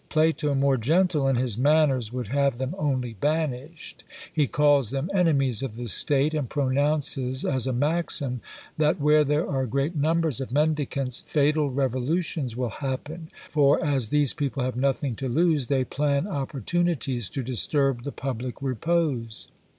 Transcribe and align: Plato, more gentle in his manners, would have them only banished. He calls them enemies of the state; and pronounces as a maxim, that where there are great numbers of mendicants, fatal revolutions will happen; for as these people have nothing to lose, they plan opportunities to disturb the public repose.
Plato, 0.09 0.55
more 0.55 0.77
gentle 0.77 1.27
in 1.27 1.35
his 1.35 1.59
manners, 1.59 2.11
would 2.11 2.29
have 2.29 2.57
them 2.57 2.73
only 2.79 3.13
banished. 3.13 4.03
He 4.33 4.47
calls 4.47 4.89
them 4.89 5.11
enemies 5.13 5.61
of 5.61 5.75
the 5.75 5.85
state; 5.85 6.33
and 6.33 6.49
pronounces 6.49 7.45
as 7.45 7.67
a 7.67 7.71
maxim, 7.71 8.41
that 8.79 8.99
where 8.99 9.23
there 9.23 9.47
are 9.47 9.67
great 9.67 9.95
numbers 9.95 10.41
of 10.41 10.51
mendicants, 10.51 11.19
fatal 11.27 11.69
revolutions 11.69 12.57
will 12.57 12.69
happen; 12.69 13.29
for 13.47 13.79
as 13.85 14.09
these 14.09 14.33
people 14.33 14.63
have 14.63 14.75
nothing 14.75 15.15
to 15.17 15.29
lose, 15.29 15.67
they 15.67 15.83
plan 15.83 16.25
opportunities 16.25 17.29
to 17.29 17.43
disturb 17.43 18.01
the 18.01 18.11
public 18.11 18.59
repose. 18.59 19.49